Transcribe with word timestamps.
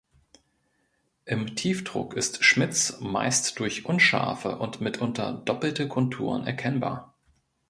Im 1.25 1.55
Tiefdruck 1.55 2.15
ist 2.15 2.43
Schmitz 2.43 3.01
meist 3.01 3.59
durch 3.59 3.85
unscharfe 3.85 4.57
und 4.57 4.81
mitunter 4.81 5.31
doppelte 5.45 5.87
Konturen 5.87 6.47
erkennbar. 6.47 7.13